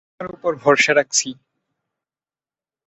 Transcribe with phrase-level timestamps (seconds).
[0.09, 1.29] তোমার উপর ভরসা রাখছি।